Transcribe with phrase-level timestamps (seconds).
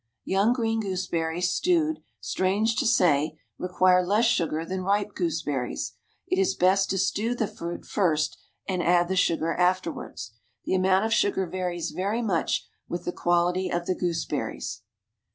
[0.25, 5.93] Young green gooseberries stewed, strange to say, require less sugar than ripe gooseberries.
[6.27, 8.35] It is best to stew the fruit first,
[8.67, 10.31] and add the sugar afterwards.
[10.65, 14.81] The amount of sugar varies very much with the quality of the gooseberries.